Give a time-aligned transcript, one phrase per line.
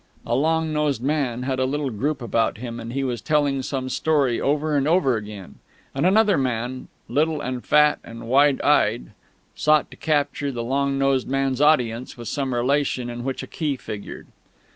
[0.25, 3.87] A long nosed man had a little group about him, and he was telling some
[3.87, 5.59] story over and over again;
[5.93, 9.11] and another man, little and fat and wide eyed,
[9.55, 13.77] sought to capture the long nosed man's audience with some relation in which a key
[13.77, 14.25] figured.